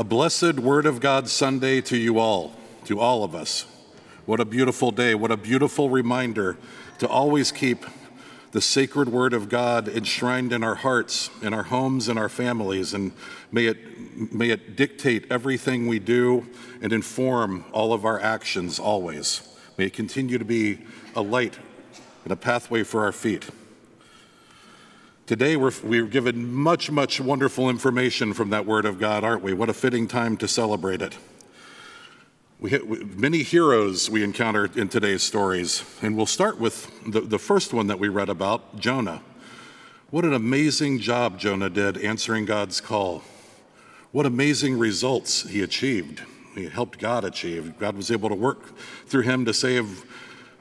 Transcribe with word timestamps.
A 0.00 0.04
blessed 0.04 0.54
Word 0.54 0.86
of 0.86 0.98
God 0.98 1.28
Sunday 1.28 1.82
to 1.82 1.94
you 1.94 2.18
all, 2.18 2.54
to 2.86 2.98
all 2.98 3.22
of 3.22 3.34
us. 3.34 3.66
What 4.24 4.40
a 4.40 4.46
beautiful 4.46 4.92
day. 4.92 5.14
What 5.14 5.30
a 5.30 5.36
beautiful 5.36 5.90
reminder 5.90 6.56
to 7.00 7.06
always 7.06 7.52
keep 7.52 7.84
the 8.52 8.62
sacred 8.62 9.10
Word 9.10 9.34
of 9.34 9.50
God 9.50 9.88
enshrined 9.88 10.54
in 10.54 10.64
our 10.64 10.76
hearts, 10.76 11.28
in 11.42 11.52
our 11.52 11.64
homes, 11.64 12.08
in 12.08 12.16
our 12.16 12.30
families, 12.30 12.94
and 12.94 13.12
may 13.52 13.66
it, 13.66 14.32
may 14.32 14.48
it 14.48 14.74
dictate 14.74 15.26
everything 15.30 15.86
we 15.86 15.98
do 15.98 16.46
and 16.80 16.94
inform 16.94 17.66
all 17.70 17.92
of 17.92 18.06
our 18.06 18.18
actions 18.18 18.78
always. 18.78 19.54
May 19.76 19.88
it 19.88 19.92
continue 19.92 20.38
to 20.38 20.46
be 20.46 20.78
a 21.14 21.20
light 21.20 21.58
and 22.24 22.32
a 22.32 22.36
pathway 22.36 22.84
for 22.84 23.04
our 23.04 23.12
feet. 23.12 23.50
Today, 25.30 25.56
we're, 25.56 25.70
we're 25.84 26.06
given 26.06 26.52
much, 26.52 26.90
much 26.90 27.20
wonderful 27.20 27.70
information 27.70 28.32
from 28.34 28.50
that 28.50 28.66
Word 28.66 28.84
of 28.84 28.98
God, 28.98 29.22
aren't 29.22 29.44
we? 29.44 29.52
What 29.52 29.68
a 29.68 29.72
fitting 29.72 30.08
time 30.08 30.36
to 30.38 30.48
celebrate 30.48 31.00
it. 31.00 31.16
We 32.58 32.70
hit, 32.70 33.16
many 33.16 33.44
heroes 33.44 34.10
we 34.10 34.24
encounter 34.24 34.68
in 34.74 34.88
today's 34.88 35.22
stories, 35.22 35.84
and 36.02 36.16
we'll 36.16 36.26
start 36.26 36.58
with 36.58 36.90
the, 37.06 37.20
the 37.20 37.38
first 37.38 37.72
one 37.72 37.86
that 37.86 38.00
we 38.00 38.08
read 38.08 38.28
about 38.28 38.80
Jonah. 38.80 39.22
What 40.10 40.24
an 40.24 40.32
amazing 40.32 40.98
job 40.98 41.38
Jonah 41.38 41.70
did 41.70 41.96
answering 41.98 42.44
God's 42.44 42.80
call. 42.80 43.22
What 44.10 44.26
amazing 44.26 44.80
results 44.80 45.48
he 45.48 45.62
achieved. 45.62 46.22
He 46.56 46.68
helped 46.68 46.98
God 46.98 47.24
achieve. 47.24 47.78
God 47.78 47.94
was 47.94 48.10
able 48.10 48.30
to 48.30 48.34
work 48.34 48.76
through 49.06 49.22
him 49.22 49.44
to 49.44 49.54
save 49.54 50.04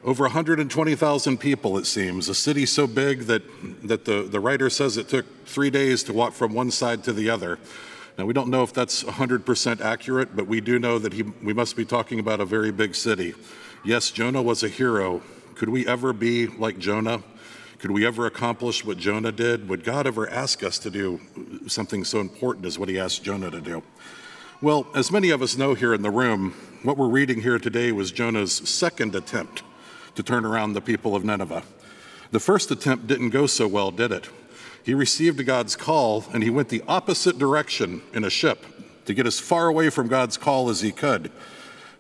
over 0.04 0.24
120,000 0.24 1.38
people, 1.38 1.78
it 1.78 1.86
seems, 1.86 2.30
a 2.30 2.36
city 2.36 2.66
so 2.66 2.88
big 2.88 3.22
that, 3.24 3.44
that 3.88 4.06
the, 4.06 4.24
the 4.24 4.40
writer 4.40 4.70
says 4.70 4.96
it 4.96 5.10
took 5.10 5.26
three 5.46 5.70
days 5.70 6.04
to 6.04 6.14
walk 6.14 6.34
from 6.34 6.54
one 6.54 6.72
side 6.72 7.04
to 7.04 7.14
the 7.14 7.30
other. 7.30 7.60
Now, 8.18 8.26
we 8.26 8.34
don't 8.34 8.50
know 8.50 8.64
if 8.64 8.74
that's 8.74 9.04
100% 9.04 9.82
accurate, 9.82 10.36
but 10.36 10.48
we 10.48 10.62
do 10.62 10.80
know 10.80 11.00
that 11.00 11.14
he, 11.14 11.24
we 11.24 11.54
must 11.54 11.76
be 11.76 11.86
talking 11.86 12.20
about 12.20 12.40
a 12.40 12.46
very 12.46 12.72
big 12.72 12.96
city. 12.96 13.34
Yes, 13.84 14.12
Jonah 14.12 14.42
was 14.42 14.64
a 14.64 14.70
hero. 14.70 15.22
Could 15.56 15.70
we 15.70 15.86
ever 15.86 16.14
be 16.14 16.48
like 16.48 16.80
Jonah? 16.80 17.22
Could 17.80 17.92
we 17.92 18.06
ever 18.06 18.26
accomplish 18.26 18.84
what 18.86 18.98
Jonah 18.98 19.32
did? 19.32 19.70
Would 19.70 19.84
God 19.84 20.08
ever 20.08 20.30
ask 20.30 20.64
us 20.64 20.80
to 20.80 20.90
do 20.90 21.20
something 21.68 22.04
so 22.04 22.20
important 22.20 22.66
as 22.66 22.78
what 22.78 22.90
he 22.90 23.00
asked 23.00 23.24
Jonah 23.24 23.52
to 23.52 23.62
do? 23.62 23.84
Well, 24.62 24.88
as 24.96 25.12
many 25.12 25.30
of 25.30 25.42
us 25.42 25.58
know 25.58 25.74
here 25.74 25.94
in 25.94 26.02
the 26.02 26.12
room, 26.12 26.52
what 26.84 26.98
we're 26.98 27.08
reading 27.08 27.42
here 27.42 27.60
today 27.60 27.94
was 27.94 28.12
Jonah's 28.12 28.54
second 28.70 29.16
attempt 29.16 29.64
to 30.20 30.24
turn 30.24 30.44
around 30.44 30.74
the 30.74 30.82
people 30.82 31.16
of 31.16 31.24
Nineveh. 31.24 31.64
The 32.32 32.42
first 32.42 32.72
attempt 32.72 33.08
didn't 33.08 33.30
go 33.30 33.48
so 33.48 33.70
well, 33.70 33.90
did 33.90 34.12
it? 34.12 34.30
He 34.84 34.94
received 34.94 35.46
God's 35.46 35.78
call 35.78 36.26
and 36.34 36.44
he 36.44 36.50
went 36.50 36.68
the 36.68 36.84
opposite 36.90 37.40
direction 37.40 38.02
in 38.14 38.26
a 38.26 38.30
ship 38.30 38.66
to 39.06 39.14
get 39.14 39.26
as 39.26 39.40
far 39.40 39.70
away 39.70 39.90
from 39.90 40.10
God's 40.10 40.36
call 40.36 40.70
as 40.70 40.82
he 40.82 40.92
could 40.92 41.32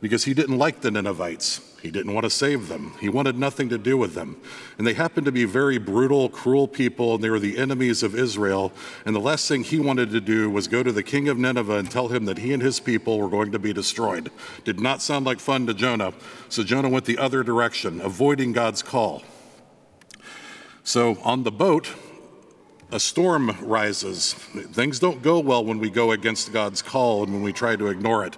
because 0.01 0.25
he 0.25 0.33
didn't 0.33 0.57
like 0.57 0.81
the 0.81 0.91
Ninevites. 0.91 1.61
He 1.81 1.91
didn't 1.91 2.13
want 2.13 2.25
to 2.25 2.29
save 2.29 2.67
them. 2.67 2.93
He 2.99 3.07
wanted 3.07 3.37
nothing 3.37 3.69
to 3.69 3.77
do 3.77 3.97
with 3.97 4.13
them. 4.13 4.37
And 4.77 4.85
they 4.85 4.93
happened 4.93 5.25
to 5.25 5.31
be 5.31 5.45
very 5.45 5.77
brutal, 5.77 6.27
cruel 6.27 6.67
people, 6.67 7.15
and 7.15 7.23
they 7.23 7.29
were 7.29 7.39
the 7.39 7.57
enemies 7.57 8.03
of 8.03 8.15
Israel. 8.15 8.73
And 9.05 9.15
the 9.15 9.19
last 9.19 9.47
thing 9.47 9.63
he 9.63 9.79
wanted 9.79 10.11
to 10.11 10.19
do 10.19 10.49
was 10.49 10.67
go 10.67 10.83
to 10.83 10.91
the 10.91 11.03
king 11.03 11.29
of 11.29 11.37
Nineveh 11.37 11.77
and 11.77 11.89
tell 11.89 12.09
him 12.09 12.25
that 12.25 12.39
he 12.39 12.53
and 12.53 12.61
his 12.61 12.79
people 12.79 13.17
were 13.17 13.29
going 13.29 13.51
to 13.53 13.59
be 13.59 13.71
destroyed. 13.71 14.29
Did 14.65 14.79
not 14.79 15.01
sound 15.01 15.25
like 15.25 15.39
fun 15.39 15.67
to 15.67 15.73
Jonah. 15.73 16.13
So 16.49 16.63
Jonah 16.63 16.89
went 16.89 17.05
the 17.05 17.17
other 17.17 17.43
direction, 17.43 18.01
avoiding 18.01 18.51
God's 18.51 18.83
call. 18.83 19.23
So 20.83 21.17
on 21.23 21.43
the 21.43 21.51
boat, 21.51 21.93
a 22.91 22.99
storm 22.99 23.55
rises. 23.61 24.33
Things 24.33 24.99
don't 24.99 25.21
go 25.21 25.39
well 25.39 25.63
when 25.63 25.79
we 25.79 25.89
go 25.89 26.11
against 26.11 26.51
God's 26.51 26.81
call 26.81 27.23
and 27.23 27.31
when 27.31 27.43
we 27.43 27.53
try 27.53 27.75
to 27.75 27.87
ignore 27.87 28.25
it. 28.25 28.35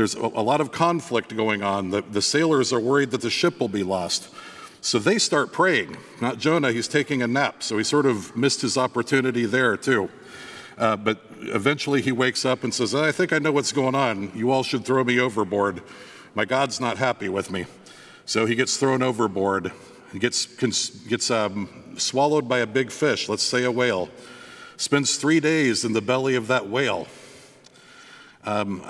There's 0.00 0.14
a, 0.14 0.28
lot 0.28 0.62
of 0.62 0.72
conflict 0.72 1.36
going 1.36 1.62
on. 1.62 1.90
The, 1.90 2.00
the 2.00 2.22
sailors 2.22 2.72
are 2.72 2.80
worried 2.80 3.10
that 3.10 3.20
the 3.20 3.28
ship 3.28 3.60
will 3.60 3.68
be 3.68 3.82
lost. 3.82 4.32
So 4.80 4.98
they 4.98 5.18
start 5.18 5.52
praying. 5.52 5.98
Not 6.22 6.38
Jonah, 6.38 6.72
he's 6.72 6.88
taking 6.88 7.20
a 7.20 7.26
nap. 7.26 7.62
So 7.62 7.76
he 7.76 7.84
sort 7.84 8.06
of 8.06 8.34
missed 8.34 8.62
his 8.62 8.78
opportunity 8.78 9.44
there, 9.44 9.76
too. 9.76 10.08
Uh, 10.78 10.96
but 10.96 11.20
eventually 11.40 12.00
he 12.00 12.12
wakes 12.12 12.46
up 12.46 12.64
and 12.64 12.72
says, 12.72 12.94
I 12.94 13.12
think 13.12 13.34
I 13.34 13.40
know 13.40 13.52
what's 13.52 13.72
going 13.72 13.94
on. 13.94 14.32
You 14.34 14.50
all 14.50 14.62
should 14.62 14.86
throw 14.86 15.04
me 15.04 15.20
overboard. 15.20 15.82
My 16.34 16.46
God's 16.46 16.80
not 16.80 16.96
happy 16.96 17.28
with 17.28 17.50
me. 17.50 17.66
So 18.24 18.46
he 18.46 18.54
gets 18.54 18.78
thrown 18.78 19.02
overboard. 19.02 19.70
He 20.14 20.18
gets, 20.18 20.46
gets 20.46 21.30
um, 21.30 21.68
swallowed 21.98 22.48
by 22.48 22.60
a 22.60 22.66
big 22.66 22.90
fish, 22.90 23.28
let's 23.28 23.42
say 23.42 23.64
a 23.64 23.70
whale. 23.70 24.08
Spends 24.78 25.18
three 25.18 25.40
days 25.40 25.84
in 25.84 25.92
the 25.92 26.00
belly 26.00 26.36
of 26.36 26.46
that 26.46 26.70
whale. 26.70 27.06
Um, 28.46 28.82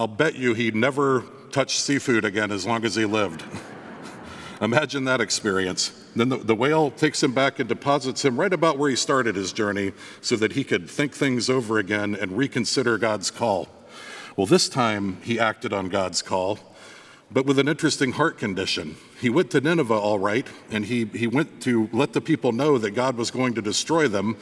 I'll 0.00 0.06
bet 0.06 0.34
you 0.34 0.54
he 0.54 0.70
never 0.70 1.24
touched 1.52 1.78
seafood 1.78 2.24
again 2.24 2.50
as 2.50 2.64
long 2.64 2.86
as 2.86 2.94
he 2.94 3.04
lived. 3.04 3.44
Imagine 4.62 5.04
that 5.04 5.20
experience. 5.20 5.90
Then 6.16 6.30
the, 6.30 6.38
the, 6.38 6.54
whale 6.54 6.90
takes 6.90 7.22
him 7.22 7.34
back 7.34 7.58
and 7.58 7.68
deposits 7.68 8.24
him 8.24 8.40
right 8.40 8.50
about 8.50 8.78
where 8.78 8.88
he 8.88 8.96
started 8.96 9.36
his 9.36 9.52
journey 9.52 9.92
so 10.22 10.36
that 10.36 10.52
he 10.52 10.64
could 10.64 10.88
think 10.88 11.12
things 11.12 11.50
over 11.50 11.78
again 11.78 12.14
and 12.14 12.38
reconsider 12.38 12.96
God's 12.96 13.30
call. 13.30 13.68
Well, 14.38 14.46
this 14.46 14.70
time 14.70 15.18
he 15.20 15.38
acted 15.38 15.74
on 15.74 15.90
God's 15.90 16.22
call, 16.22 16.58
but 17.32 17.46
with 17.46 17.58
an 17.58 17.68
interesting 17.68 18.12
heart 18.12 18.38
condition. 18.38 18.96
He 19.20 19.30
went 19.30 19.50
to 19.52 19.60
Nineveh 19.60 19.94
all 19.94 20.18
right, 20.18 20.46
and 20.70 20.84
he, 20.86 21.04
he 21.06 21.26
went 21.26 21.60
to 21.62 21.88
let 21.92 22.12
the 22.12 22.20
people 22.20 22.52
know 22.52 22.78
that 22.78 22.92
God 22.92 23.16
was 23.16 23.30
going 23.30 23.54
to 23.54 23.62
destroy 23.62 24.08
them, 24.08 24.36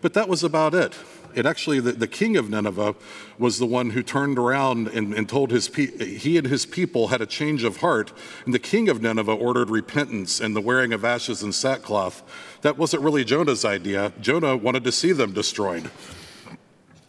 but 0.00 0.14
that 0.14 0.28
was 0.28 0.42
about 0.42 0.74
it. 0.74 0.96
It 1.34 1.46
actually, 1.46 1.80
the, 1.80 1.92
the 1.92 2.06
king 2.06 2.36
of 2.36 2.50
Nineveh 2.50 2.94
was 3.38 3.58
the 3.58 3.66
one 3.66 3.90
who 3.90 4.02
turned 4.02 4.38
around 4.38 4.88
and, 4.88 5.14
and 5.14 5.28
told 5.28 5.50
his 5.50 5.68
pe- 5.68 6.16
he 6.16 6.36
and 6.36 6.46
his 6.46 6.66
people 6.66 7.08
had 7.08 7.20
a 7.20 7.26
change 7.26 7.64
of 7.64 7.78
heart. 7.78 8.12
And 8.44 8.52
the 8.52 8.58
king 8.58 8.88
of 8.88 9.00
Nineveh 9.00 9.32
ordered 9.32 9.70
repentance 9.70 10.40
and 10.40 10.54
the 10.54 10.60
wearing 10.60 10.92
of 10.92 11.04
ashes 11.04 11.42
and 11.42 11.54
sackcloth. 11.54 12.22
That 12.62 12.76
wasn't 12.76 13.02
really 13.02 13.24
Jonah's 13.24 13.64
idea. 13.64 14.12
Jonah 14.20 14.56
wanted 14.56 14.84
to 14.84 14.92
see 14.92 15.12
them 15.12 15.32
destroyed. 15.32 15.90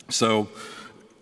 So 0.09 0.47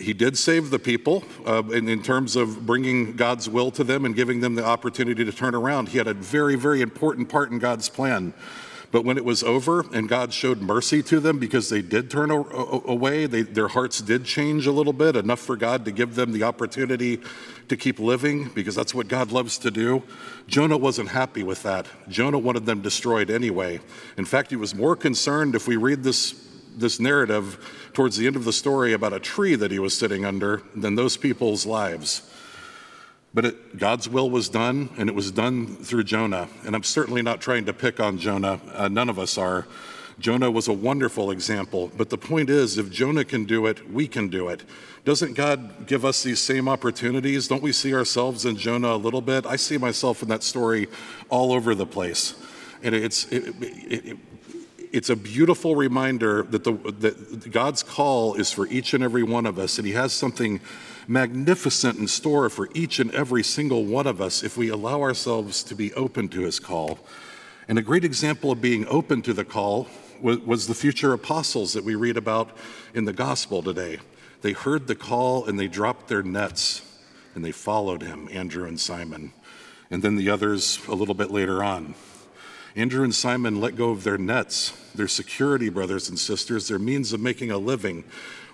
he 0.02 0.14
did 0.14 0.38
save 0.38 0.70
the 0.70 0.80
people 0.80 1.24
uh, 1.46 1.64
in, 1.72 1.88
in 1.88 2.02
terms 2.02 2.36
of 2.36 2.66
bringing 2.66 3.16
God's 3.16 3.48
will 3.48 3.72
to 3.72 3.84
them 3.84 4.06
and 4.06 4.16
giving 4.16 4.42
them 4.42 4.56
the 4.56 4.66
opportunity 4.66 5.24
to 5.24 5.32
turn 5.32 5.56
around. 5.56 5.90
He 5.90 5.98
had 5.98 6.08
a 6.08 6.14
very, 6.14 6.56
very 6.56 6.82
important 6.82 7.30
part 7.30 7.52
in 7.52 7.60
God's 7.60 7.90
plan. 7.90 8.34
But 8.92 9.06
when 9.06 9.18
it 9.18 9.24
was 9.24 9.42
over 9.42 9.86
and 9.94 10.10
God 10.10 10.34
showed 10.34 10.62
mercy 10.62 11.02
to 11.04 11.22
them 11.22 11.40
because 11.40 11.70
they 11.70 11.82
did 11.82 12.12
turn 12.12 12.30
away, 12.30 13.26
they, 13.26 13.42
their 13.42 13.70
hearts 13.70 14.02
did 14.02 14.26
change 14.26 14.68
a 14.68 14.72
little 14.72 14.92
bit, 14.92 15.16
enough 15.16 15.40
for 15.40 15.56
God 15.56 15.86
to 15.86 15.92
give 15.92 16.16
them 16.16 16.34
the 16.34 16.44
opportunity 16.44 17.22
to 17.70 17.78
keep 17.78 18.00
living 18.00 18.50
because 18.54 18.76
that's 18.76 18.94
what 18.94 19.08
God 19.08 19.32
loves 19.32 19.58
to 19.60 19.72
do. 19.72 20.04
Jonah 20.48 20.76
wasn't 20.76 21.08
happy 21.08 21.42
with 21.42 21.64
that. 21.64 21.88
Jonah 22.10 22.38
wanted 22.38 22.66
them 22.66 22.82
destroyed 22.82 23.32
anyway. 23.32 23.80
In 24.18 24.26
fact, 24.26 24.50
he 24.50 24.58
was 24.58 24.76
more 24.76 24.98
concerned 24.98 25.56
if 25.56 25.70
we 25.70 25.78
read 25.78 26.04
this, 26.04 26.51
this 26.78 27.00
narrative 27.00 27.90
towards 27.94 28.18
the 28.18 28.28
end 28.28 28.36
of 28.36 28.46
the 28.46 28.54
story 28.54 28.94
about 28.94 29.14
a 29.14 29.20
tree 29.20 29.56
that 29.56 29.72
he 29.72 29.80
was 29.80 29.98
sitting 29.98 30.26
under 30.26 30.62
than 30.76 30.96
those 30.96 31.18
people's 31.18 31.66
lives. 31.66 32.30
But 33.34 33.46
it, 33.46 33.78
God's 33.78 34.10
will 34.10 34.30
was 34.30 34.50
done, 34.50 34.90
and 34.98 35.10
it 35.10 35.16
was 35.16 35.32
done 35.32 35.76
through 35.78 36.04
Jonah. 36.04 36.50
And 36.66 36.76
I'm 36.76 36.84
certainly 36.84 37.22
not 37.22 37.40
trying 37.40 37.66
to 37.66 37.74
pick 37.74 38.00
on 38.00 38.18
Jonah, 38.18 38.60
uh, 38.74 38.88
none 38.90 39.10
of 39.10 39.18
us 39.18 39.38
are. 39.38 39.68
Jonah 40.20 40.52
was 40.52 40.68
a 40.68 40.74
wonderful 40.74 41.32
example. 41.32 41.92
But 41.98 42.10
the 42.10 42.18
point 42.18 42.50
is, 42.50 42.78
if 42.78 42.92
Jonah 42.92 43.26
can 43.26 43.46
do 43.46 43.66
it, 43.66 43.90
we 43.92 44.08
can 44.08 44.28
do 44.28 44.50
it. 44.50 44.64
Doesn't 45.04 45.34
God 45.34 45.88
give 45.88 46.06
us 46.06 46.22
these 46.22 46.40
same 46.40 46.70
opportunities? 46.70 47.48
Don't 47.48 47.64
we 47.64 47.72
see 47.72 47.94
ourselves 47.94 48.46
in 48.46 48.56
Jonah 48.56 48.94
a 48.94 48.98
little 48.98 49.22
bit? 49.22 49.46
I 49.46 49.56
see 49.56 49.78
myself 49.78 50.22
in 50.22 50.30
that 50.30 50.44
story 50.44 50.88
all 51.30 51.54
over 51.54 51.74
the 51.74 51.88
place. 51.88 52.36
And 52.84 52.94
it's, 52.94 53.26
it, 53.32 53.56
it, 53.62 54.06
it, 54.06 54.18
it's 54.92 55.10
a 55.10 55.16
beautiful 55.16 55.76
reminder 55.76 56.44
that, 56.44 56.64
the, 56.64 56.74
that 56.74 57.52
God's 57.52 57.84
call 57.84 58.36
is 58.36 58.52
for 58.52 58.68
each 58.68 58.94
and 58.94 59.04
every 59.04 59.24
one 59.24 59.46
of 59.46 59.58
us, 59.58 59.78
and 59.78 59.88
He 59.88 59.94
has 59.94 60.14
something 60.14 60.60
magnificent 61.08 62.00
in 62.00 62.08
store 62.08 62.50
for 62.50 62.70
each 62.74 63.00
and 63.00 63.14
every 63.14 63.44
single 63.44 63.86
one 63.86 64.08
of 64.08 64.22
us 64.22 64.44
if 64.44 64.58
we 64.58 64.70
allow 64.70 65.02
ourselves 65.02 65.64
to 65.64 65.76
be 65.76 65.94
open 65.94 66.30
to 66.30 66.42
his 66.42 66.60
call. 66.60 67.00
And 67.68 67.78
a 67.78 67.82
great 67.82 68.04
example 68.04 68.52
of 68.52 68.62
being 68.62 68.88
open 68.88 69.22
to 69.24 69.34
the 69.34 69.46
call 69.46 69.88
was, 70.22 70.40
was 70.40 70.68
the 70.68 70.74
future 70.74 71.14
apostles 71.14 71.74
that 71.74 71.84
we 71.84 71.96
read 71.96 72.18
about 72.18 72.56
in 72.94 73.06
the 73.06 73.14
gospel 73.14 73.62
today. 73.62 74.00
They 74.42 74.54
heard 74.54 74.88
the 74.88 74.96
call 74.96 75.46
and 75.46 75.60
they 75.60 75.68
dropped 75.68 76.08
their 76.08 76.24
nets 76.24 76.82
and 77.36 77.46
they 77.46 77.52
followed 77.52 78.02
him, 78.02 78.28
Andrew 78.32 78.68
and 78.68 78.80
Simon, 78.80 79.34
and 79.90 80.02
then 80.02 80.16
the 80.16 80.30
others 80.30 80.80
a 80.88 80.96
little 80.96 81.14
bit 81.14 81.32
later 81.32 81.64
on. 81.64 81.96
Andrew 82.76 83.04
and 83.04 83.14
Simon 83.14 83.60
let 83.60 83.76
go 83.76 83.90
of 83.90 84.04
their 84.04 84.18
nets, 84.18 84.72
their 84.96 85.08
security, 85.08 85.70
brothers 85.70 86.10
and 86.10 86.18
sisters, 86.18 86.68
their 86.68 86.80
means 86.80 87.12
of 87.14 87.20
making 87.20 87.52
a 87.52 87.58
living, 87.58 88.04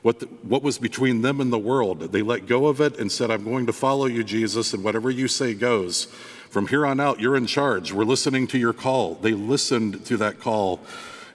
what, 0.01 0.19
the, 0.19 0.25
what 0.43 0.63
was 0.63 0.77
between 0.77 1.21
them 1.21 1.39
and 1.39 1.51
the 1.51 1.59
world. 1.59 1.99
They 1.99 2.21
let 2.21 2.47
go 2.47 2.67
of 2.67 2.81
it 2.81 2.97
and 2.97 3.11
said, 3.11 3.29
I'm 3.29 3.43
going 3.43 3.65
to 3.67 3.73
follow 3.73 4.05
you, 4.05 4.23
Jesus, 4.23 4.73
and 4.73 4.83
whatever 4.83 5.09
you 5.09 5.27
say 5.27 5.53
goes. 5.53 6.05
From 6.49 6.67
here 6.67 6.85
on 6.85 6.99
out, 6.99 7.19
you're 7.19 7.35
in 7.35 7.45
charge. 7.45 7.91
We're 7.91 8.05
listening 8.05 8.47
to 8.47 8.57
your 8.57 8.73
call. 8.73 9.15
They 9.15 9.33
listened 9.33 10.05
to 10.05 10.17
that 10.17 10.39
call 10.39 10.79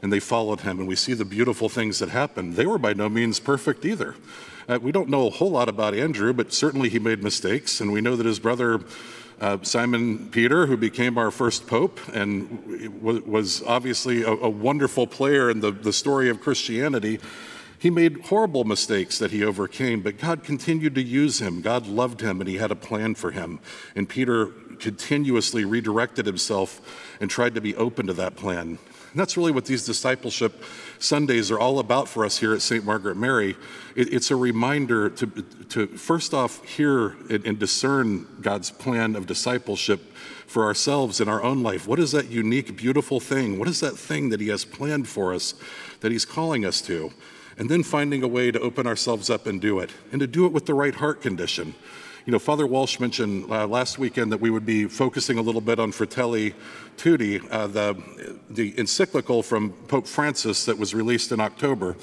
and 0.00 0.12
they 0.12 0.20
followed 0.20 0.62
him. 0.62 0.80
And 0.80 0.88
we 0.88 0.96
see 0.96 1.14
the 1.14 1.24
beautiful 1.24 1.68
things 1.68 2.00
that 2.00 2.08
happened. 2.08 2.54
They 2.54 2.66
were 2.66 2.78
by 2.78 2.92
no 2.92 3.08
means 3.08 3.38
perfect 3.38 3.84
either. 3.84 4.16
Uh, 4.68 4.78
we 4.80 4.90
don't 4.90 5.08
know 5.08 5.26
a 5.28 5.30
whole 5.30 5.50
lot 5.50 5.68
about 5.68 5.94
Andrew, 5.94 6.32
but 6.32 6.52
certainly 6.52 6.88
he 6.88 6.98
made 6.98 7.22
mistakes. 7.22 7.80
And 7.80 7.92
we 7.92 8.00
know 8.00 8.16
that 8.16 8.26
his 8.26 8.38
brother, 8.38 8.80
uh, 9.42 9.58
Simon 9.62 10.28
Peter, 10.30 10.66
who 10.66 10.76
became 10.76 11.18
our 11.18 11.32
first 11.32 11.66
pope 11.66 11.98
and 12.14 13.02
was 13.02 13.60
obviously 13.64 14.22
a, 14.22 14.30
a 14.30 14.48
wonderful 14.48 15.08
player 15.08 15.50
in 15.50 15.58
the, 15.58 15.72
the 15.72 15.92
story 15.92 16.28
of 16.28 16.40
Christianity, 16.40 17.18
he 17.76 17.90
made 17.90 18.20
horrible 18.26 18.62
mistakes 18.62 19.18
that 19.18 19.32
he 19.32 19.44
overcame, 19.44 20.00
but 20.00 20.16
God 20.16 20.44
continued 20.44 20.94
to 20.94 21.02
use 21.02 21.40
him. 21.40 21.60
God 21.60 21.88
loved 21.88 22.20
him 22.20 22.40
and 22.40 22.48
he 22.48 22.58
had 22.58 22.70
a 22.70 22.76
plan 22.76 23.16
for 23.16 23.32
him. 23.32 23.58
And 23.96 24.08
Peter 24.08 24.46
continuously 24.78 25.64
redirected 25.64 26.24
himself 26.24 26.80
and 27.20 27.28
tried 27.28 27.56
to 27.56 27.60
be 27.60 27.74
open 27.74 28.06
to 28.06 28.12
that 28.12 28.36
plan. 28.36 28.78
And 29.12 29.20
that's 29.20 29.36
really 29.36 29.52
what 29.52 29.66
these 29.66 29.84
discipleship 29.84 30.64
Sundays 30.98 31.50
are 31.50 31.58
all 31.58 31.78
about 31.78 32.08
for 32.08 32.24
us 32.24 32.38
here 32.38 32.54
at 32.54 32.62
St. 32.62 32.82
Margaret 32.82 33.14
Mary. 33.14 33.56
it's 33.94 34.30
a 34.30 34.36
reminder 34.36 35.10
to, 35.10 35.26
to 35.68 35.86
first 35.86 36.32
off 36.32 36.64
hear 36.64 37.08
and, 37.28 37.44
and 37.44 37.58
discern 37.58 38.26
God's 38.40 38.70
plan 38.70 39.14
of 39.14 39.26
discipleship 39.26 40.00
for 40.46 40.64
ourselves 40.64 41.20
in 41.20 41.28
our 41.28 41.42
own 41.42 41.62
life. 41.62 41.86
What 41.86 41.98
is 41.98 42.12
that 42.12 42.30
unique, 42.30 42.74
beautiful 42.74 43.20
thing? 43.20 43.58
What 43.58 43.68
is 43.68 43.80
that 43.80 43.98
thing 43.98 44.30
that 44.30 44.40
He 44.40 44.48
has 44.48 44.64
planned 44.64 45.08
for 45.08 45.34
us 45.34 45.52
that 46.00 46.10
He's 46.10 46.24
calling 46.24 46.64
us 46.64 46.80
to? 46.82 47.12
and 47.58 47.70
then 47.70 47.82
finding 47.82 48.22
a 48.22 48.26
way 48.26 48.50
to 48.50 48.58
open 48.60 48.86
ourselves 48.86 49.28
up 49.28 49.46
and 49.46 49.60
do 49.60 49.78
it, 49.78 49.90
and 50.10 50.20
to 50.20 50.26
do 50.26 50.46
it 50.46 50.52
with 50.52 50.64
the 50.64 50.72
right 50.72 50.94
heart 50.94 51.20
condition. 51.20 51.74
You 52.24 52.30
know, 52.30 52.38
Father 52.38 52.68
Walsh 52.68 53.00
mentioned 53.00 53.50
uh, 53.50 53.66
last 53.66 53.98
weekend 53.98 54.30
that 54.30 54.40
we 54.40 54.48
would 54.50 54.64
be 54.64 54.84
focusing 54.84 55.38
a 55.38 55.42
little 55.42 55.60
bit 55.60 55.80
on 55.80 55.90
Fratelli 55.90 56.54
Tutti, 56.96 57.40
uh, 57.50 57.66
the, 57.66 58.00
the 58.48 58.78
encyclical 58.78 59.42
from 59.42 59.70
Pope 59.88 60.06
Francis 60.06 60.64
that 60.66 60.78
was 60.78 60.94
released 60.94 61.32
in 61.32 61.40
October. 61.40 61.96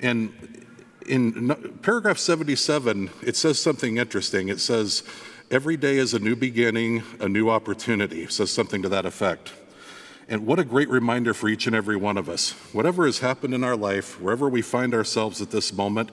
And 0.00 0.64
in 1.06 1.54
paragraph 1.82 2.16
77, 2.16 3.10
it 3.22 3.36
says 3.36 3.60
something 3.60 3.98
interesting. 3.98 4.48
It 4.48 4.60
says, 4.60 5.02
Every 5.50 5.76
day 5.76 5.98
is 5.98 6.14
a 6.14 6.18
new 6.18 6.36
beginning, 6.36 7.02
a 7.18 7.28
new 7.28 7.50
opportunity. 7.50 8.22
It 8.22 8.32
says 8.32 8.50
something 8.50 8.80
to 8.80 8.88
that 8.88 9.04
effect. 9.04 9.52
And 10.30 10.46
what 10.46 10.60
a 10.60 10.64
great 10.64 10.88
reminder 10.88 11.34
for 11.34 11.48
each 11.48 11.66
and 11.66 11.74
every 11.74 11.96
one 11.96 12.16
of 12.16 12.28
us. 12.28 12.52
Whatever 12.72 13.04
has 13.04 13.18
happened 13.18 13.52
in 13.52 13.64
our 13.64 13.76
life, 13.76 14.20
wherever 14.20 14.48
we 14.48 14.62
find 14.62 14.94
ourselves 14.94 15.42
at 15.42 15.50
this 15.50 15.72
moment, 15.72 16.12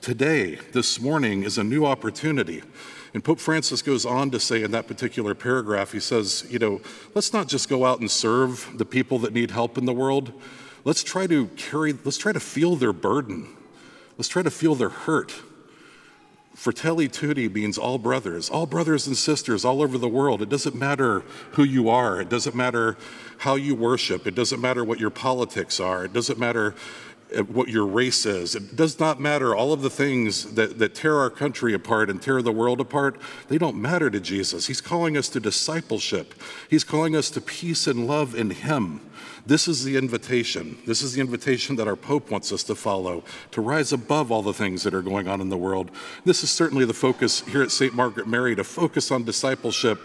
today, 0.00 0.58
this 0.72 0.98
morning, 0.98 1.42
is 1.42 1.58
a 1.58 1.64
new 1.64 1.84
opportunity. 1.84 2.62
And 3.12 3.22
Pope 3.22 3.38
Francis 3.38 3.82
goes 3.82 4.06
on 4.06 4.30
to 4.30 4.40
say 4.40 4.62
in 4.62 4.70
that 4.70 4.86
particular 4.86 5.34
paragraph, 5.34 5.92
he 5.92 6.00
says, 6.00 6.46
you 6.48 6.58
know, 6.58 6.80
let's 7.14 7.34
not 7.34 7.46
just 7.46 7.68
go 7.68 7.84
out 7.84 8.00
and 8.00 8.10
serve 8.10 8.66
the 8.74 8.86
people 8.86 9.18
that 9.18 9.34
need 9.34 9.50
help 9.50 9.76
in 9.76 9.84
the 9.84 9.92
world. 9.92 10.32
Let's 10.84 11.04
try 11.04 11.26
to 11.26 11.48
carry, 11.48 11.92
let's 11.92 12.16
try 12.16 12.32
to 12.32 12.40
feel 12.40 12.74
their 12.74 12.94
burden. 12.94 13.54
Let's 14.16 14.28
try 14.28 14.42
to 14.42 14.50
feel 14.50 14.76
their 14.76 14.88
hurt. 14.88 15.34
Fratelli 16.58 17.06
Tutti 17.06 17.48
means 17.48 17.78
all 17.78 17.98
brothers, 17.98 18.50
all 18.50 18.66
brothers 18.66 19.06
and 19.06 19.16
sisters 19.16 19.64
all 19.64 19.80
over 19.80 19.96
the 19.96 20.08
world. 20.08 20.42
It 20.42 20.48
doesn't 20.48 20.74
matter 20.74 21.20
who 21.52 21.62
you 21.62 21.88
are, 21.88 22.20
it 22.20 22.28
doesn't 22.28 22.56
matter 22.56 22.96
how 23.38 23.54
you 23.54 23.76
worship, 23.76 24.26
it 24.26 24.34
doesn't 24.34 24.60
matter 24.60 24.82
what 24.82 24.98
your 24.98 25.08
politics 25.08 25.78
are, 25.78 26.04
it 26.04 26.12
doesn't 26.12 26.36
matter 26.36 26.74
uh, 27.32 27.44
what 27.44 27.68
your 27.68 27.86
race 27.86 28.26
is. 28.26 28.56
It 28.56 28.74
does 28.74 28.98
not 28.98 29.20
matter. 29.20 29.54
All 29.54 29.72
of 29.72 29.82
the 29.82 29.90
things 29.90 30.54
that, 30.54 30.80
that 30.80 30.96
tear 30.96 31.18
our 31.18 31.30
country 31.30 31.74
apart 31.74 32.10
and 32.10 32.20
tear 32.20 32.42
the 32.42 32.50
world 32.50 32.80
apart, 32.80 33.20
they 33.46 33.56
don't 33.56 33.76
matter 33.76 34.10
to 34.10 34.18
Jesus. 34.18 34.66
He's 34.66 34.80
calling 34.80 35.16
us 35.16 35.28
to 35.28 35.40
discipleship, 35.40 36.34
He's 36.68 36.82
calling 36.82 37.14
us 37.14 37.30
to 37.30 37.40
peace 37.40 37.86
and 37.86 38.08
love 38.08 38.34
in 38.34 38.50
Him. 38.50 39.00
This 39.48 39.66
is 39.66 39.82
the 39.82 39.96
invitation. 39.96 40.76
This 40.86 41.00
is 41.00 41.14
the 41.14 41.22
invitation 41.22 41.76
that 41.76 41.88
our 41.88 41.96
Pope 41.96 42.30
wants 42.30 42.52
us 42.52 42.62
to 42.64 42.74
follow, 42.74 43.24
to 43.52 43.62
rise 43.62 43.94
above 43.94 44.30
all 44.30 44.42
the 44.42 44.52
things 44.52 44.82
that 44.82 44.92
are 44.92 45.00
going 45.00 45.26
on 45.26 45.40
in 45.40 45.48
the 45.48 45.56
world. 45.56 45.90
This 46.26 46.44
is 46.44 46.50
certainly 46.50 46.84
the 46.84 46.92
focus 46.92 47.40
here 47.40 47.62
at 47.62 47.70
St. 47.70 47.94
Margaret 47.94 48.28
Mary 48.28 48.54
to 48.56 48.62
focus 48.62 49.10
on 49.10 49.24
discipleship 49.24 49.98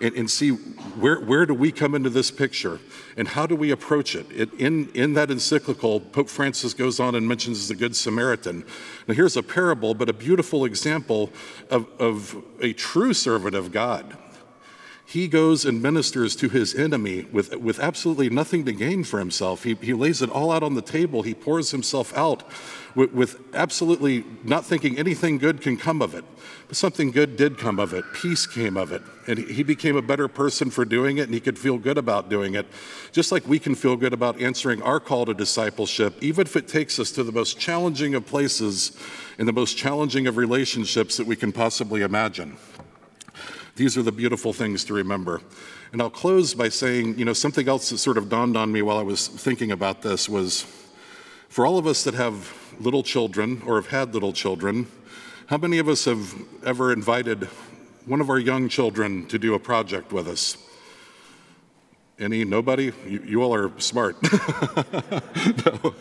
and, 0.00 0.14
and 0.14 0.30
see 0.30 0.50
where, 0.50 1.18
where 1.18 1.44
do 1.44 1.54
we 1.54 1.72
come 1.72 1.96
into 1.96 2.08
this 2.08 2.30
picture 2.30 2.78
and 3.16 3.26
how 3.26 3.46
do 3.48 3.56
we 3.56 3.72
approach 3.72 4.14
it. 4.14 4.30
it. 4.30 4.54
in, 4.60 4.88
in 4.90 5.14
that 5.14 5.28
encyclical, 5.28 5.98
Pope 5.98 6.28
Francis 6.28 6.72
goes 6.72 7.00
on 7.00 7.16
and 7.16 7.26
mentions 7.26 7.66
the 7.66 7.74
Good 7.74 7.96
Samaritan. 7.96 8.64
Now, 9.08 9.14
here's 9.14 9.36
a 9.36 9.42
parable, 9.42 9.94
but 9.94 10.08
a 10.08 10.12
beautiful 10.12 10.64
example 10.64 11.32
of, 11.68 11.88
of 11.98 12.40
a 12.60 12.72
true 12.72 13.12
servant 13.12 13.56
of 13.56 13.72
God 13.72 14.16
he 15.06 15.28
goes 15.28 15.64
and 15.64 15.82
ministers 15.82 16.34
to 16.36 16.48
his 16.48 16.74
enemy 16.74 17.26
with, 17.30 17.54
with 17.56 17.78
absolutely 17.78 18.30
nothing 18.30 18.64
to 18.64 18.72
gain 18.72 19.04
for 19.04 19.18
himself. 19.18 19.64
He, 19.64 19.74
he 19.74 19.92
lays 19.92 20.22
it 20.22 20.30
all 20.30 20.50
out 20.50 20.62
on 20.62 20.74
the 20.74 20.82
table. 20.82 21.22
He 21.22 21.34
pours 21.34 21.72
himself 21.72 22.16
out 22.16 22.42
with, 22.94 23.12
with 23.12 23.38
absolutely 23.54 24.24
not 24.44 24.64
thinking 24.64 24.98
anything 24.98 25.36
good 25.36 25.60
can 25.60 25.76
come 25.76 26.00
of 26.00 26.14
it. 26.14 26.24
But 26.68 26.76
something 26.78 27.10
good 27.10 27.36
did 27.36 27.58
come 27.58 27.78
of 27.78 27.92
it. 27.92 28.04
Peace 28.14 28.46
came 28.46 28.78
of 28.78 28.92
it. 28.92 29.02
And 29.26 29.38
he 29.38 29.62
became 29.62 29.96
a 29.96 30.02
better 30.02 30.26
person 30.26 30.70
for 30.70 30.86
doing 30.86 31.18
it, 31.18 31.24
and 31.24 31.34
he 31.34 31.40
could 31.40 31.58
feel 31.58 31.76
good 31.76 31.98
about 31.98 32.30
doing 32.30 32.54
it. 32.54 32.66
Just 33.12 33.30
like 33.30 33.46
we 33.46 33.58
can 33.58 33.74
feel 33.74 33.96
good 33.96 34.14
about 34.14 34.40
answering 34.40 34.80
our 34.82 35.00
call 35.00 35.26
to 35.26 35.34
discipleship, 35.34 36.14
even 36.22 36.46
if 36.46 36.56
it 36.56 36.66
takes 36.66 36.98
us 36.98 37.10
to 37.12 37.22
the 37.22 37.32
most 37.32 37.58
challenging 37.58 38.14
of 38.14 38.26
places 38.26 38.98
and 39.38 39.46
the 39.46 39.52
most 39.52 39.76
challenging 39.76 40.26
of 40.26 40.38
relationships 40.38 41.18
that 41.18 41.26
we 41.26 41.36
can 41.36 41.52
possibly 41.52 42.00
imagine. 42.00 42.56
These 43.76 43.96
are 43.96 44.02
the 44.02 44.12
beautiful 44.12 44.52
things 44.52 44.84
to 44.84 44.94
remember. 44.94 45.40
And 45.92 46.00
I'll 46.00 46.10
close 46.10 46.54
by 46.54 46.68
saying, 46.68 47.18
you 47.18 47.24
know, 47.24 47.32
something 47.32 47.68
else 47.68 47.90
that 47.90 47.98
sort 47.98 48.18
of 48.18 48.28
dawned 48.28 48.56
on 48.56 48.70
me 48.70 48.82
while 48.82 48.98
I 48.98 49.02
was 49.02 49.26
thinking 49.26 49.72
about 49.72 50.02
this 50.02 50.28
was 50.28 50.62
for 51.48 51.66
all 51.66 51.78
of 51.78 51.86
us 51.86 52.04
that 52.04 52.14
have 52.14 52.52
little 52.80 53.02
children 53.02 53.62
or 53.66 53.76
have 53.76 53.88
had 53.88 54.14
little 54.14 54.32
children, 54.32 54.86
how 55.46 55.56
many 55.56 55.78
of 55.78 55.88
us 55.88 56.04
have 56.04 56.34
ever 56.64 56.92
invited 56.92 57.44
one 58.06 58.20
of 58.20 58.30
our 58.30 58.38
young 58.38 58.68
children 58.68 59.26
to 59.26 59.38
do 59.38 59.54
a 59.54 59.58
project 59.58 60.12
with 60.12 60.28
us? 60.28 60.56
Any? 62.18 62.44
Nobody? 62.44 62.92
You, 63.06 63.22
you 63.26 63.42
all 63.42 63.52
are 63.52 63.72
smart. 63.80 64.16
no, 65.66 65.94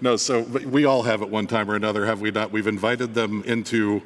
no, 0.00 0.16
so 0.16 0.42
we 0.42 0.84
all 0.84 1.02
have 1.02 1.22
at 1.22 1.28
one 1.28 1.48
time 1.48 1.68
or 1.68 1.74
another, 1.74 2.06
have 2.06 2.20
we 2.20 2.30
not? 2.30 2.52
We've 2.52 2.68
invited 2.68 3.14
them 3.14 3.42
into 3.44 4.02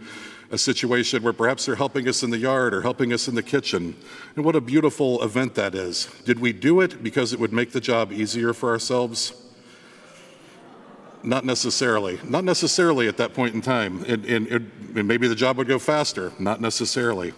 a 0.50 0.58
situation 0.58 1.22
where 1.22 1.32
perhaps 1.32 1.66
they're 1.66 1.76
helping 1.76 2.08
us 2.08 2.22
in 2.22 2.30
the 2.30 2.38
yard 2.38 2.74
or 2.74 2.82
helping 2.82 3.12
us 3.12 3.28
in 3.28 3.34
the 3.34 3.42
kitchen. 3.42 3.96
And 4.34 4.44
what 4.44 4.56
a 4.56 4.60
beautiful 4.60 5.22
event 5.22 5.54
that 5.54 5.74
is. 5.74 6.08
Did 6.24 6.40
we 6.40 6.52
do 6.52 6.80
it 6.80 7.02
because 7.02 7.32
it 7.32 7.38
would 7.38 7.52
make 7.52 7.72
the 7.72 7.80
job 7.80 8.10
easier 8.10 8.52
for 8.52 8.70
ourselves? 8.70 9.32
Not 11.22 11.44
necessarily. 11.44 12.18
Not 12.24 12.44
necessarily 12.44 13.06
at 13.06 13.16
that 13.18 13.34
point 13.34 13.54
in 13.54 13.60
time. 13.60 14.04
And, 14.08 14.24
and, 14.24 14.48
and 14.48 15.06
maybe 15.06 15.28
the 15.28 15.34
job 15.34 15.56
would 15.58 15.68
go 15.68 15.78
faster. 15.78 16.32
Not 16.38 16.60
necessarily. 16.60 17.32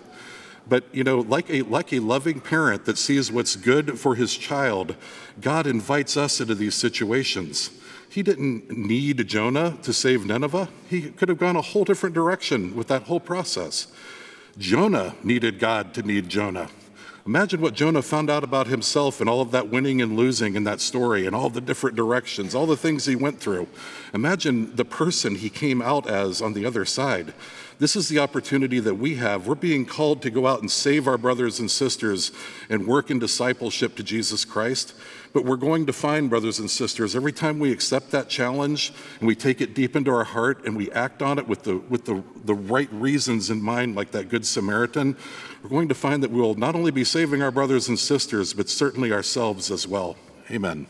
But 0.69 0.85
you 0.93 1.05
know, 1.05 1.21
like 1.21 1.51
a 1.51 1.63
like 1.63 1.93
a 1.93 1.99
loving 1.99 2.41
parent 2.41 2.85
that 2.85 2.97
sees 2.97 3.33
what's 3.33 3.57
good 3.57 3.99
for 3.99 4.15
his 4.15 4.37
child, 4.37 4.95
God 5.41 5.67
invites 5.67 6.17
us 6.17 6.41
into 6.41 6.55
these 6.55 6.75
situations. 6.75 7.71
He 8.13 8.23
didn't 8.23 8.77
need 8.77 9.27
Jonah 9.27 9.79
to 9.83 9.93
save 9.95 10.27
Nineveh. 10.27 10.69
He 10.91 11.01
could 11.13 11.31
have 11.31 11.39
gone 11.39 11.57
a 11.57 11.63
whole 11.63 11.85
different 11.85 12.15
direction 12.15 12.77
with 12.77 12.89
that 12.89 13.05
whole 13.05 13.21
process. 13.21 13.87
Jonah 14.59 15.15
needed 15.25 15.59
God 15.59 15.95
to 15.95 16.03
need 16.03 16.29
Jonah. 16.29 16.69
Imagine 17.25 17.63
what 17.63 17.73
Jonah 17.73 18.03
found 18.03 18.29
out 18.29 18.45
about 18.45 18.67
himself 18.67 19.23
and 19.23 19.31
all 19.31 19.41
of 19.41 19.51
that 19.53 19.69
winning 19.69 20.03
and 20.03 20.15
losing 20.15 20.57
in 20.57 20.65
that 20.65 20.83
story 20.83 21.25
and 21.25 21.35
all 21.35 21.49
the 21.49 21.63
different 21.63 21.97
directions, 21.97 22.55
all 22.55 22.67
the 22.67 22.77
things 22.77 23.07
he 23.07 23.17
went 23.17 23.41
through. 23.41 23.67
Imagine 24.13 24.77
the 24.77 24.85
person 24.85 25.37
he 25.37 25.49
came 25.49 25.81
out 25.81 26.07
as 26.07 26.43
on 26.43 26.53
the 26.53 26.67
other 26.67 26.85
side. 26.85 27.33
This 27.83 27.97
is 27.97 28.09
the 28.09 28.21
opportunity 28.21 28.79
that 28.79 28.95
we 28.95 29.17
have. 29.17 29.49
We're 29.49 29.57
being 29.57 29.85
called 29.87 30.23
to 30.23 30.31
go 30.31 30.47
out 30.47 30.61
and 30.61 30.71
save 30.71 31.09
our 31.09 31.19
brothers 31.19 31.59
and 31.59 31.69
sisters 31.69 32.31
and 32.71 32.87
work 32.87 33.11
in 33.11 33.19
discipleship 33.19 33.97
to 33.97 34.05
Jesus 34.05 34.45
Christ. 34.45 34.95
But 35.33 35.45
we're 35.45 35.57
going 35.57 35.87
to 35.87 35.93
find, 35.93 36.31
brothers 36.31 36.61
and 36.61 36.71
sisters, 36.71 37.17
every 37.17 37.33
time 37.33 37.59
we 37.59 37.73
accept 37.73 38.13
that 38.13 38.29
challenge 38.29 38.93
and 39.19 39.27
we 39.27 39.35
take 39.35 39.61
it 39.61 39.75
deep 39.75 39.97
into 39.97 40.13
our 40.13 40.23
heart 40.23 40.65
and 40.65 40.77
we 40.77 40.93
act 40.93 41.23
on 41.23 41.41
it 41.41 41.49
with 41.49 41.65
the, 41.65 41.79
with 41.79 42.05
the, 42.05 42.23
the 42.45 42.55
right 42.55 42.89
reasons 42.93 43.51
in 43.51 43.61
mind, 43.61 43.97
like 43.97 44.13
that 44.13 44.29
Good 44.29 44.47
Samaritan, 44.47 45.17
we're 45.65 45.71
going 45.71 45.89
to 45.89 45.95
find 45.97 46.23
that 46.23 46.31
we 46.31 46.41
will 46.41 46.55
not 46.55 46.77
only 46.77 46.93
be 46.93 47.03
saving 47.03 47.43
our 47.43 47.51
brothers 47.51 47.89
and 47.89 47.99
sisters, 47.99 48.55
but 48.55 48.69
certainly 48.69 49.13
ourselves 49.13 49.73
as 49.73 49.89
well. 49.89 50.17
Amen. 50.53 50.87